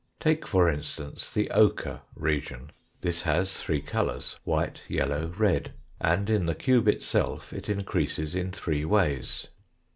Take, 0.19 0.47
for 0.47 0.67
instance, 0.67 1.31
the 1.31 1.51
ochre 1.51 2.01
region; 2.15 2.71
this 3.01 3.21
has 3.21 3.57
three 3.61 3.81
colours, 3.83 4.39
white, 4.45 4.81
yellow, 4.87 5.27
red; 5.37 5.73
and 5.99 6.27
in 6.27 6.47
the 6.47 6.55
cube 6.55 6.87
itself 6.87 7.53
it 7.53 7.69
increases 7.69 8.33
in 8.33 8.51
three 8.51 8.83
ways. 8.83 9.49